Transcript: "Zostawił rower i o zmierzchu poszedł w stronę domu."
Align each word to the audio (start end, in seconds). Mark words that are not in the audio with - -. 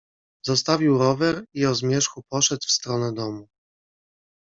"Zostawił 0.45 0.97
rower 0.97 1.43
i 1.53 1.65
o 1.65 1.75
zmierzchu 1.75 2.23
poszedł 2.29 2.67
w 2.67 2.71
stronę 2.71 3.13
domu." 3.13 3.47